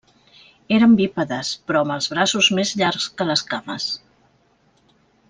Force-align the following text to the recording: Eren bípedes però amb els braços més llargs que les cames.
Eren 0.77 0.95
bípedes 0.99 1.51
però 1.67 1.83
amb 1.85 1.95
els 1.97 2.09
braços 2.15 2.49
més 2.61 2.71
llargs 2.83 3.07
que 3.21 3.29
les 3.33 3.45
cames. 3.53 3.87